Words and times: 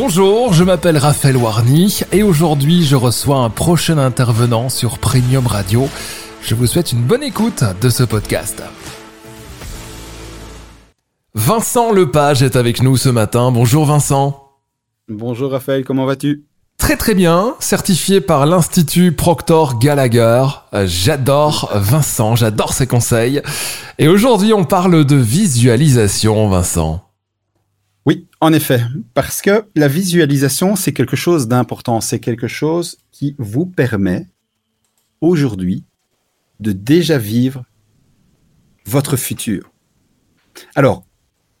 Bonjour, 0.00 0.52
je 0.52 0.62
m'appelle 0.62 0.96
Raphaël 0.96 1.36
Warny 1.36 2.02
et 2.12 2.22
aujourd'hui 2.22 2.84
je 2.84 2.94
reçois 2.94 3.38
un 3.38 3.50
prochain 3.50 3.98
intervenant 3.98 4.68
sur 4.68 5.00
Premium 5.00 5.44
Radio. 5.44 5.88
Je 6.40 6.54
vous 6.54 6.68
souhaite 6.68 6.92
une 6.92 7.02
bonne 7.02 7.24
écoute 7.24 7.64
de 7.80 7.88
ce 7.88 8.04
podcast. 8.04 8.62
Vincent 11.34 11.90
Lepage 11.90 12.44
est 12.44 12.54
avec 12.54 12.80
nous 12.80 12.96
ce 12.96 13.08
matin. 13.08 13.50
Bonjour 13.50 13.86
Vincent. 13.86 14.52
Bonjour 15.08 15.50
Raphaël, 15.50 15.84
comment 15.84 16.06
vas-tu? 16.06 16.44
Très 16.76 16.96
très 16.96 17.16
bien, 17.16 17.56
certifié 17.58 18.20
par 18.20 18.46
l'Institut 18.46 19.10
Proctor 19.10 19.80
Gallagher. 19.80 20.44
J'adore 20.84 21.72
Vincent, 21.74 22.36
j'adore 22.36 22.72
ses 22.72 22.86
conseils. 22.86 23.42
Et 23.98 24.06
aujourd'hui 24.06 24.52
on 24.52 24.64
parle 24.64 25.04
de 25.04 25.16
visualisation 25.16 26.48
Vincent. 26.48 27.07
Oui, 28.06 28.26
en 28.40 28.52
effet, 28.52 28.80
parce 29.14 29.42
que 29.42 29.66
la 29.74 29.88
visualisation, 29.88 30.76
c'est 30.76 30.92
quelque 30.92 31.16
chose 31.16 31.48
d'important, 31.48 32.00
c'est 32.00 32.20
quelque 32.20 32.48
chose 32.48 32.98
qui 33.12 33.34
vous 33.38 33.66
permet 33.66 34.26
aujourd'hui 35.20 35.84
de 36.60 36.72
déjà 36.72 37.18
vivre 37.18 37.64
votre 38.86 39.16
futur. 39.16 39.70
Alors, 40.74 41.04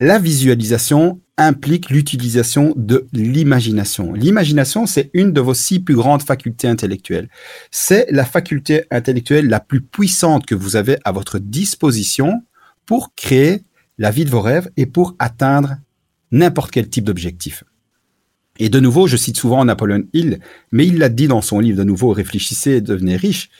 la 0.00 0.18
visualisation 0.18 1.20
implique 1.36 1.90
l'utilisation 1.90 2.72
de 2.76 3.06
l'imagination. 3.12 4.12
L'imagination, 4.12 4.86
c'est 4.86 5.10
une 5.14 5.32
de 5.32 5.40
vos 5.40 5.54
six 5.54 5.80
plus 5.80 5.94
grandes 5.94 6.22
facultés 6.22 6.68
intellectuelles. 6.68 7.28
C'est 7.70 8.06
la 8.10 8.24
faculté 8.24 8.84
intellectuelle 8.90 9.48
la 9.48 9.60
plus 9.60 9.80
puissante 9.80 10.46
que 10.46 10.54
vous 10.54 10.76
avez 10.76 10.98
à 11.04 11.12
votre 11.12 11.38
disposition 11.38 12.42
pour 12.86 13.14
créer 13.14 13.64
la 13.98 14.10
vie 14.10 14.24
de 14.24 14.30
vos 14.30 14.40
rêves 14.40 14.70
et 14.76 14.86
pour 14.86 15.14
atteindre 15.18 15.76
n'importe 16.30 16.70
quel 16.70 16.88
type 16.88 17.04
d'objectif. 17.04 17.64
Et 18.58 18.68
de 18.68 18.80
nouveau, 18.80 19.06
je 19.06 19.16
cite 19.16 19.36
souvent 19.36 19.64
Napoleon 19.64 20.04
Hill, 20.12 20.40
mais 20.72 20.86
il 20.86 20.98
l'a 20.98 21.08
dit 21.08 21.28
dans 21.28 21.42
son 21.42 21.60
livre 21.60 21.78
de 21.78 21.84
nouveau 21.84 22.10
Réfléchissez 22.10 22.72
et 22.72 22.80
devenez 22.80 23.16
riche. 23.16 23.50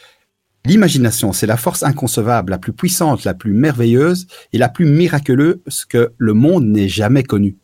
L'imagination, 0.65 1.33
c'est 1.33 1.47
la 1.47 1.57
force 1.57 1.83
inconcevable, 1.83 2.51
la 2.51 2.59
plus 2.59 2.73
puissante, 2.73 3.25
la 3.25 3.35
plus 3.35 3.53
merveilleuse 3.53 4.27
et 4.53 4.59
la 4.59 4.69
plus 4.69 4.87
miraculeuse 4.87 5.85
que 5.89 6.13
le 6.19 6.35
monde 6.35 6.67
n'ait 6.67 6.89
jamais 6.89 7.23
connue. 7.23 7.57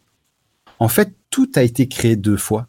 En 0.78 0.88
fait, 0.88 1.12
tout 1.30 1.50
a 1.56 1.62
été 1.62 1.88
créé 1.88 2.16
deux 2.16 2.36
fois. 2.36 2.68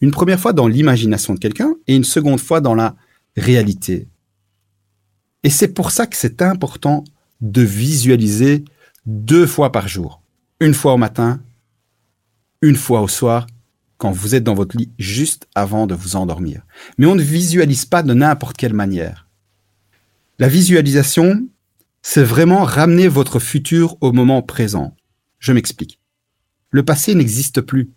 Une 0.00 0.10
première 0.10 0.40
fois 0.40 0.52
dans 0.52 0.66
l'imagination 0.66 1.34
de 1.34 1.38
quelqu'un 1.38 1.74
et 1.86 1.94
une 1.94 2.04
seconde 2.04 2.40
fois 2.40 2.60
dans 2.60 2.74
la 2.74 2.96
réalité. 3.36 4.08
Et 5.44 5.50
c'est 5.50 5.68
pour 5.68 5.90
ça 5.90 6.06
que 6.06 6.16
c'est 6.16 6.42
important 6.42 7.04
de 7.40 7.62
visualiser 7.62 8.64
deux 9.06 9.46
fois 9.46 9.72
par 9.72 9.88
jour. 9.88 10.20
Une 10.60 10.74
fois 10.74 10.94
au 10.94 10.98
matin 10.98 11.40
une 12.62 12.76
fois 12.76 13.00
au 13.00 13.08
soir 13.08 13.46
quand 14.00 14.10
vous 14.10 14.34
êtes 14.34 14.44
dans 14.44 14.54
votre 14.54 14.76
lit 14.76 14.90
juste 14.98 15.46
avant 15.54 15.86
de 15.86 15.94
vous 15.94 16.16
endormir. 16.16 16.62
Mais 16.96 17.06
on 17.06 17.14
ne 17.14 17.22
visualise 17.22 17.84
pas 17.84 18.02
de 18.02 18.14
n'importe 18.14 18.56
quelle 18.56 18.72
manière. 18.72 19.28
La 20.38 20.48
visualisation, 20.48 21.46
c'est 22.00 22.22
vraiment 22.22 22.64
ramener 22.64 23.08
votre 23.08 23.38
futur 23.38 23.96
au 24.00 24.12
moment 24.12 24.40
présent. 24.40 24.96
Je 25.38 25.52
m'explique. 25.52 25.98
Le 26.70 26.82
passé 26.82 27.14
n'existe 27.14 27.60
plus. 27.60 27.90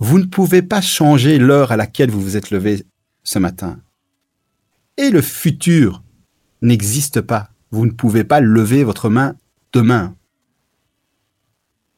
Vous 0.00 0.18
ne 0.18 0.24
pouvez 0.24 0.62
pas 0.62 0.80
changer 0.80 1.38
l'heure 1.38 1.70
à 1.70 1.76
laquelle 1.76 2.10
vous 2.10 2.20
vous 2.20 2.36
êtes 2.36 2.50
levé 2.50 2.84
ce 3.22 3.38
matin. 3.38 3.80
Et 4.96 5.10
le 5.10 5.22
futur 5.22 6.02
n'existe 6.62 7.20
pas. 7.20 7.50
Vous 7.70 7.86
ne 7.86 7.92
pouvez 7.92 8.24
pas 8.24 8.40
lever 8.40 8.82
votre 8.82 9.08
main 9.08 9.36
demain. 9.72 10.16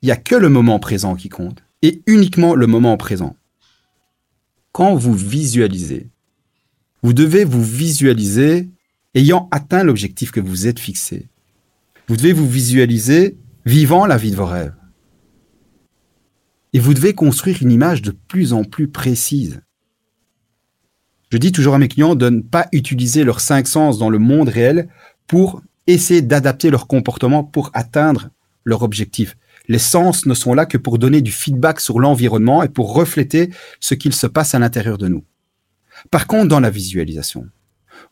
Il 0.02 0.06
n'y 0.06 0.12
a 0.12 0.16
que 0.16 0.34
le 0.34 0.50
moment 0.50 0.78
présent 0.78 1.14
qui 1.14 1.30
compte 1.30 1.65
et 1.86 2.02
uniquement 2.08 2.56
le 2.56 2.66
moment 2.66 2.96
présent. 2.96 3.36
Quand 4.72 4.96
vous 4.96 5.14
visualisez, 5.14 6.10
vous 7.04 7.12
devez 7.12 7.44
vous 7.44 7.62
visualiser 7.62 8.68
ayant 9.14 9.48
atteint 9.52 9.84
l'objectif 9.84 10.32
que 10.32 10.40
vous 10.40 10.66
êtes 10.66 10.80
fixé. 10.80 11.28
Vous 12.08 12.16
devez 12.16 12.32
vous 12.32 12.48
visualiser 12.48 13.38
vivant 13.64 14.04
la 14.04 14.16
vie 14.16 14.32
de 14.32 14.36
vos 14.36 14.46
rêves. 14.46 14.74
Et 16.72 16.80
vous 16.80 16.92
devez 16.92 17.14
construire 17.14 17.62
une 17.62 17.70
image 17.70 18.02
de 18.02 18.10
plus 18.10 18.52
en 18.52 18.64
plus 18.64 18.88
précise. 18.88 19.62
Je 21.30 21.38
dis 21.38 21.52
toujours 21.52 21.74
à 21.74 21.78
mes 21.78 21.88
clients 21.88 22.16
de 22.16 22.28
ne 22.28 22.40
pas 22.40 22.66
utiliser 22.72 23.22
leurs 23.22 23.40
cinq 23.40 23.68
sens 23.68 23.96
dans 23.96 24.10
le 24.10 24.18
monde 24.18 24.48
réel 24.48 24.88
pour 25.28 25.62
essayer 25.86 26.20
d'adapter 26.20 26.68
leur 26.68 26.88
comportement 26.88 27.44
pour 27.44 27.70
atteindre 27.74 28.30
leur 28.64 28.82
objectif. 28.82 29.36
Les 29.68 29.78
sens 29.78 30.26
ne 30.26 30.34
sont 30.34 30.54
là 30.54 30.66
que 30.66 30.78
pour 30.78 30.98
donner 30.98 31.20
du 31.20 31.32
feedback 31.32 31.80
sur 31.80 31.98
l'environnement 31.98 32.62
et 32.62 32.68
pour 32.68 32.94
refléter 32.94 33.50
ce 33.80 33.94
qu'il 33.94 34.14
se 34.14 34.26
passe 34.26 34.54
à 34.54 34.58
l'intérieur 34.58 34.98
de 34.98 35.08
nous. 35.08 35.24
Par 36.10 36.26
contre, 36.26 36.48
dans 36.48 36.60
la 36.60 36.70
visualisation, 36.70 37.48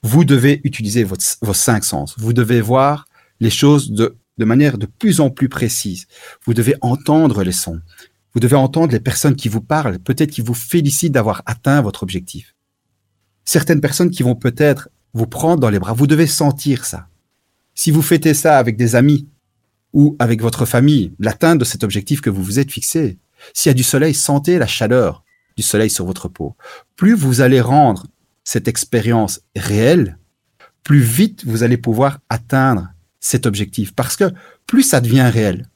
vous 0.02 0.24
devez 0.24 0.60
utiliser 0.64 1.04
vos 1.04 1.54
cinq 1.54 1.84
sens. 1.84 2.14
Vous 2.18 2.32
devez 2.32 2.60
voir 2.60 3.06
les 3.40 3.50
choses 3.50 3.90
de, 3.90 4.16
manière 4.38 4.78
de 4.78 4.86
plus 4.86 5.20
en 5.20 5.30
plus 5.30 5.48
précise. 5.48 6.06
Vous 6.44 6.54
devez 6.54 6.74
entendre 6.80 7.42
les 7.42 7.52
sons. 7.52 7.80
Vous 8.32 8.40
devez 8.40 8.56
entendre 8.56 8.92
les 8.92 9.00
personnes 9.00 9.36
qui 9.36 9.48
vous 9.48 9.60
parlent, 9.60 9.98
peut-être 9.98 10.30
qui 10.30 10.40
vous 10.40 10.54
félicitent 10.54 11.12
d'avoir 11.12 11.42
atteint 11.46 11.80
votre 11.82 12.02
objectif. 12.02 12.54
Certaines 13.44 13.80
personnes 13.80 14.10
qui 14.10 14.22
vont 14.22 14.34
peut-être 14.34 14.88
vous 15.12 15.26
prendre 15.26 15.60
dans 15.60 15.70
les 15.70 15.78
bras, 15.78 15.92
vous 15.92 16.08
devez 16.08 16.26
sentir 16.26 16.84
ça. 16.84 17.06
Si 17.74 17.90
vous 17.90 18.02
fêtez 18.02 18.34
ça 18.34 18.58
avec 18.58 18.76
des 18.76 18.96
amis, 18.96 19.28
ou 19.94 20.16
avec 20.18 20.42
votre 20.42 20.66
famille, 20.66 21.12
l'atteinte 21.18 21.58
de 21.58 21.64
cet 21.64 21.84
objectif 21.84 22.20
que 22.20 22.28
vous 22.28 22.42
vous 22.42 22.58
êtes 22.58 22.70
fixé. 22.70 23.16
S'il 23.54 23.70
y 23.70 23.74
a 23.74 23.74
du 23.74 23.82
soleil, 23.82 24.12
sentez 24.12 24.58
la 24.58 24.66
chaleur 24.66 25.24
du 25.56 25.62
soleil 25.62 25.88
sur 25.88 26.04
votre 26.04 26.28
peau. 26.28 26.56
Plus 26.96 27.14
vous 27.14 27.40
allez 27.40 27.60
rendre 27.60 28.06
cette 28.42 28.68
expérience 28.68 29.40
réelle, 29.56 30.18
plus 30.82 31.00
vite 31.00 31.44
vous 31.46 31.62
allez 31.62 31.78
pouvoir 31.78 32.18
atteindre 32.28 32.88
cet 33.20 33.46
objectif. 33.46 33.94
Parce 33.94 34.16
que 34.16 34.32
plus 34.66 34.82
ça 34.82 35.00
devient 35.00 35.30
réel, 35.32 35.68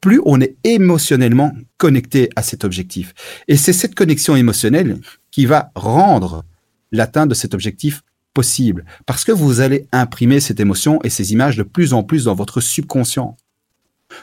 plus 0.00 0.20
on 0.24 0.40
est 0.40 0.56
émotionnellement 0.62 1.52
connecté 1.76 2.30
à 2.36 2.42
cet 2.42 2.64
objectif. 2.64 3.14
Et 3.48 3.56
c'est 3.56 3.72
cette 3.72 3.96
connexion 3.96 4.36
émotionnelle 4.36 5.00
qui 5.32 5.44
va 5.44 5.72
rendre 5.74 6.44
l'atteinte 6.92 7.28
de 7.28 7.34
cet 7.34 7.52
objectif 7.52 8.02
possible. 8.32 8.84
Parce 9.06 9.24
que 9.24 9.32
vous 9.32 9.60
allez 9.60 9.88
imprimer 9.92 10.38
cette 10.38 10.60
émotion 10.60 11.00
et 11.02 11.10
ces 11.10 11.32
images 11.32 11.56
de 11.56 11.64
plus 11.64 11.92
en 11.92 12.04
plus 12.04 12.24
dans 12.24 12.34
votre 12.34 12.60
subconscient 12.60 13.36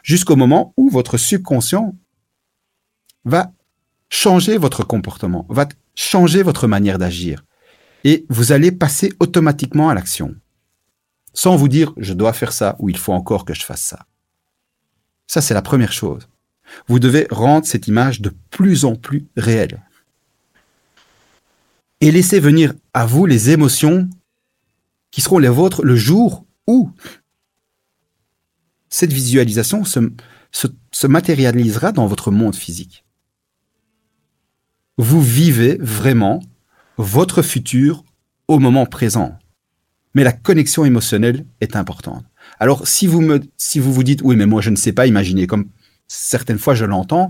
jusqu'au 0.02 0.36
moment 0.36 0.74
où 0.78 0.90
votre 0.90 1.18
subconscient 1.18 1.96
va 3.26 3.52
changer 4.10 4.58
votre 4.58 4.84
comportement, 4.84 5.46
va 5.50 5.68
changer 5.96 6.44
votre 6.44 6.68
manière 6.68 6.98
d'agir. 6.98 7.44
Et 8.04 8.26
vous 8.30 8.52
allez 8.52 8.72
passer 8.72 9.14
automatiquement 9.20 9.90
à 9.90 9.94
l'action. 9.94 10.36
Sans 11.34 11.56
vous 11.56 11.68
dire, 11.68 11.94
je 11.98 12.14
dois 12.14 12.34
faire 12.34 12.54
ça 12.54 12.76
ou 12.80 12.90
il 12.90 12.98
faut 12.98 13.14
encore 13.14 13.46
que 13.46 13.54
je 13.54 13.64
fasse 13.64 13.82
ça. 13.82 14.06
Ça, 15.28 15.42
c'est 15.42 15.54
la 15.54 15.62
première 15.62 15.94
chose. 15.94 16.28
Vous 16.88 17.00
devez 17.00 17.28
rendre 17.32 17.66
cette 17.66 17.88
image 17.88 18.22
de 18.22 18.32
plus 18.50 18.86
en 18.86 18.96
plus 18.96 19.28
réelle. 19.36 19.82
Et 22.02 22.12
laisser 22.12 22.40
venir 22.40 22.74
à 22.94 23.06
vous 23.06 23.26
les 23.26 23.50
émotions 23.50 24.10
qui 25.12 25.22
seront 25.22 25.40
les 25.40 25.50
vôtres 25.50 25.84
le 25.84 25.96
jour 25.96 26.46
où 26.68 26.92
cette 28.94 29.12
visualisation 29.12 29.86
se, 29.86 31.08
matérialisera 31.08 31.92
dans 31.92 32.06
votre 32.06 32.30
monde 32.30 32.56
physique. 32.56 33.04
Vous 35.00 35.20
vivez 35.20 35.80
vraiment 35.82 36.44
votre 36.98 37.42
futur 37.42 38.04
au 38.48 38.60
moment 38.60 38.86
présent. 38.86 39.40
Mais 40.14 40.24
la 40.24 40.32
connexion 40.32 40.86
émotionnelle 40.86 41.44
est 41.60 41.76
importante. 41.76 42.24
Alors, 42.60 42.88
si 42.88 43.08
vous 43.08 43.22
me, 43.22 43.42
si 43.58 43.80
vous 43.80 43.92
vous 43.92 44.04
dites, 44.04 44.22
oui, 44.22 44.36
mais 44.36 44.46
moi, 44.46 44.62
je 44.62 44.70
ne 44.70 44.76
sais 44.76 44.94
pas 44.94 45.08
imaginer, 45.08 45.48
comme 45.48 45.70
certaines 46.08 46.60
fois 46.60 46.76
je 46.76 46.86
l'entends, 46.86 47.30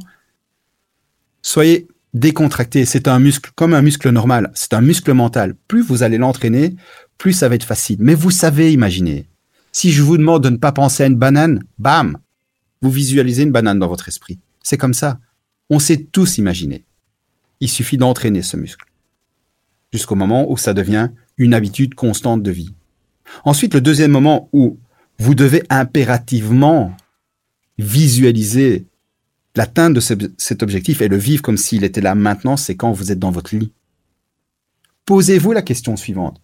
soyez 1.42 1.88
décontracté. 2.14 2.84
C'est 2.84 3.08
un 3.08 3.20
muscle, 3.20 3.52
comme 3.56 3.74
un 3.74 3.82
muscle 3.82 4.10
normal. 4.10 4.52
C'est 4.54 4.74
un 4.74 4.82
muscle 4.82 5.14
mental. 5.14 5.56
Plus 5.70 5.82
vous 5.82 6.04
allez 6.04 6.18
l'entraîner, 6.18 6.76
plus 7.18 7.32
ça 7.32 7.48
va 7.48 7.56
être 7.56 7.64
facile. 7.64 8.00
Mais 8.02 8.16
vous 8.16 8.32
savez 8.32 8.74
imaginer. 8.74 9.30
Si 9.74 9.92
je 9.92 10.04
vous 10.04 10.18
demande 10.18 10.44
de 10.44 10.50
ne 10.50 10.58
pas 10.58 10.72
penser 10.72 11.04
à 11.04 11.08
une 11.08 11.18
banane, 11.18 11.64
bam, 11.80 12.18
vous 12.82 12.92
visualisez 12.92 13.44
une 13.44 13.52
banane 13.52 13.80
dans 13.80 13.88
votre 13.88 14.08
esprit. 14.08 14.40
C'est 14.62 14.78
comme 14.78 14.94
ça. 14.94 15.20
On 15.70 15.80
sait 15.80 15.98
tous 15.98 16.38
imaginer. 16.38 16.86
Il 17.60 17.70
suffit 17.70 17.98
d'entraîner 17.98 18.44
ce 18.44 18.56
muscle. 18.56 18.86
Jusqu'au 19.92 20.16
moment 20.16 20.50
où 20.50 20.58
ça 20.58 20.74
devient 20.74 21.10
une 21.38 21.56
habitude 21.56 21.96
constante 21.96 22.44
de 22.44 22.52
vie. 22.52 22.74
Ensuite, 23.46 23.74
le 23.74 23.82
deuxième 23.82 24.12
moment 24.12 24.48
où 24.54 24.78
vous 25.18 25.34
devez 25.34 25.64
impérativement 25.70 26.96
visualiser 27.80 28.86
l'atteinte 29.56 29.94
de 29.94 30.00
cet 30.38 30.62
objectif 30.62 31.02
et 31.02 31.08
le 31.08 31.18
vivre 31.18 31.42
comme 31.42 31.58
s'il 31.58 31.84
était 31.84 32.02
là 32.02 32.14
maintenant, 32.14 32.58
c'est 32.58 32.76
quand 32.76 32.92
vous 32.92 33.12
êtes 33.12 33.20
dans 33.20 33.32
votre 33.32 33.56
lit. 33.56 33.72
Posez-vous 35.06 35.52
la 35.52 35.62
question 35.62 35.96
suivante. 35.96 36.42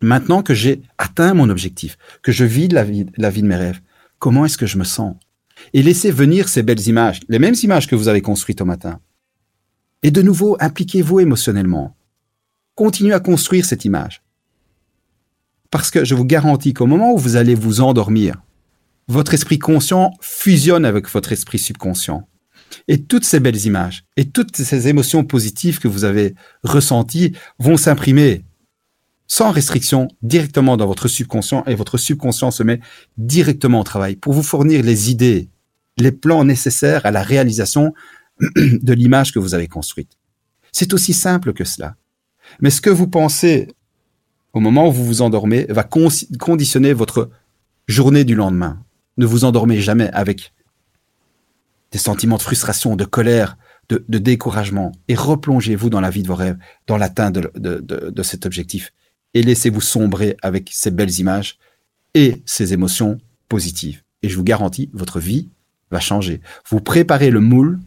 Maintenant 0.00 0.42
que 0.42 0.54
j'ai 0.54 0.82
mon 1.18 1.50
objectif, 1.50 1.96
que 2.22 2.32
je 2.32 2.44
vis 2.44 2.68
la 2.68 2.84
vie, 2.84 3.06
la 3.16 3.30
vie 3.30 3.42
de 3.42 3.46
mes 3.46 3.56
rêves, 3.56 3.80
comment 4.18 4.44
est-ce 4.44 4.58
que 4.58 4.66
je 4.66 4.78
me 4.78 4.84
sens? 4.84 5.16
Et 5.72 5.82
laissez 5.82 6.10
venir 6.10 6.48
ces 6.48 6.62
belles 6.62 6.86
images, 6.88 7.20
les 7.28 7.38
mêmes 7.38 7.56
images 7.62 7.86
que 7.86 7.96
vous 7.96 8.08
avez 8.08 8.22
construites 8.22 8.60
au 8.60 8.64
matin. 8.64 9.00
Et 10.02 10.10
de 10.10 10.22
nouveau, 10.22 10.56
impliquez-vous 10.60 11.20
émotionnellement. 11.20 11.96
Continuez 12.74 13.12
à 13.12 13.20
construire 13.20 13.64
cette 13.64 13.84
image. 13.84 14.22
Parce 15.70 15.90
que 15.90 16.04
je 16.04 16.14
vous 16.14 16.24
garantis 16.24 16.72
qu'au 16.72 16.86
moment 16.86 17.12
où 17.12 17.18
vous 17.18 17.36
allez 17.36 17.54
vous 17.54 17.80
endormir, 17.80 18.42
votre 19.08 19.34
esprit 19.34 19.58
conscient 19.58 20.12
fusionne 20.20 20.84
avec 20.84 21.08
votre 21.08 21.32
esprit 21.32 21.58
subconscient. 21.58 22.26
Et 22.88 23.02
toutes 23.02 23.24
ces 23.24 23.40
belles 23.40 23.66
images 23.66 24.04
et 24.16 24.26
toutes 24.26 24.56
ces 24.56 24.88
émotions 24.88 25.24
positives 25.24 25.80
que 25.80 25.88
vous 25.88 26.04
avez 26.04 26.34
ressenties 26.62 27.36
vont 27.58 27.76
s'imprimer 27.76 28.44
sans 29.30 29.52
restriction 29.52 30.08
directement 30.22 30.76
dans 30.76 30.88
votre 30.88 31.06
subconscient 31.06 31.62
et 31.68 31.76
votre 31.76 31.98
subconscient 31.98 32.50
se 32.50 32.64
met 32.64 32.80
directement 33.16 33.78
au 33.78 33.84
travail 33.84 34.16
pour 34.16 34.32
vous 34.32 34.42
fournir 34.42 34.82
les 34.82 35.12
idées, 35.12 35.48
les 35.98 36.10
plans 36.10 36.44
nécessaires 36.44 37.06
à 37.06 37.12
la 37.12 37.22
réalisation 37.22 37.94
de 38.40 38.92
l'image 38.92 39.32
que 39.32 39.38
vous 39.38 39.54
avez 39.54 39.68
construite. 39.68 40.18
C'est 40.72 40.92
aussi 40.94 41.14
simple 41.14 41.52
que 41.52 41.64
cela. 41.64 41.94
Mais 42.60 42.70
ce 42.70 42.80
que 42.80 42.90
vous 42.90 43.06
pensez 43.06 43.68
au 44.52 44.58
moment 44.58 44.88
où 44.88 44.92
vous 44.92 45.06
vous 45.06 45.22
endormez 45.22 45.64
va 45.68 45.84
conditionner 45.84 46.92
votre 46.92 47.30
journée 47.86 48.24
du 48.24 48.34
lendemain. 48.34 48.82
Ne 49.16 49.26
vous 49.26 49.44
endormez 49.44 49.80
jamais 49.80 50.10
avec 50.10 50.52
des 51.92 51.98
sentiments 51.98 52.36
de 52.36 52.42
frustration, 52.42 52.96
de 52.96 53.04
colère, 53.04 53.56
de, 53.88 54.18
découragement 54.18 54.90
et 55.06 55.14
replongez-vous 55.14 55.88
dans 55.88 56.00
la 56.00 56.10
vie 56.10 56.24
de 56.24 56.28
vos 56.28 56.34
rêves, 56.34 56.58
dans 56.88 56.96
l'atteinte 56.96 57.34
de, 57.34 58.22
cet 58.24 58.44
objectif 58.44 58.92
et 59.34 59.42
laissez-vous 59.42 59.80
sombrer 59.80 60.36
avec 60.42 60.70
ces 60.72 60.90
belles 60.90 61.18
images 61.18 61.58
et 62.14 62.42
ces 62.46 62.72
émotions 62.72 63.18
positives. 63.48 64.02
Et 64.22 64.28
je 64.28 64.36
vous 64.36 64.44
garantis, 64.44 64.90
votre 64.92 65.20
vie 65.20 65.48
va 65.90 66.00
changer. 66.00 66.40
Vous 66.68 66.80
préparez 66.80 67.30
le 67.30 67.40
moule 67.40 67.80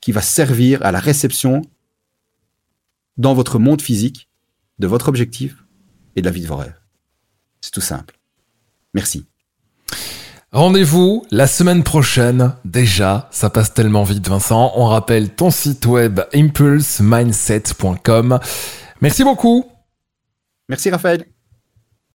qui 0.00 0.12
va 0.12 0.22
servir 0.22 0.84
à 0.84 0.92
la 0.92 1.00
réception 1.00 1.62
dans 3.16 3.34
votre 3.34 3.58
monde 3.58 3.82
physique 3.82 4.28
de 4.78 4.86
votre 4.86 5.08
objectif 5.08 5.64
et 6.16 6.22
de 6.22 6.26
la 6.26 6.32
vie 6.32 6.42
de 6.42 6.46
vos 6.46 6.56
rêves. 6.56 6.78
C'est 7.60 7.72
tout 7.72 7.82
simple. 7.82 8.18
Merci. 8.94 9.26
Rendez-vous 10.52 11.24
la 11.30 11.46
semaine 11.46 11.84
prochaine. 11.84 12.54
Déjà, 12.64 13.28
ça 13.30 13.50
passe 13.50 13.72
tellement 13.72 14.02
vite, 14.02 14.26
Vincent. 14.26 14.72
On 14.74 14.86
rappelle 14.86 15.30
ton 15.30 15.50
site 15.50 15.86
web 15.86 16.18
impulsemindset.com. 16.34 18.40
Merci 19.00 19.22
beaucoup. 19.22 19.69
Merci, 20.70 20.88
Raphaël. 20.88 21.26